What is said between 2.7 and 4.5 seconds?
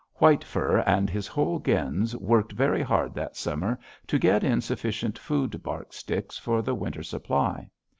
hard that summer to get